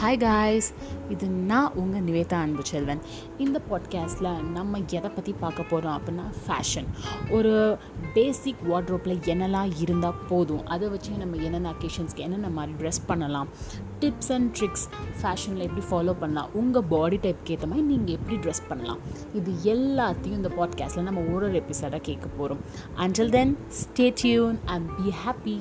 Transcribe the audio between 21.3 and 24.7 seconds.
ஒரு எபிசோடாக கேட்க போகிறோம் until then stay tuned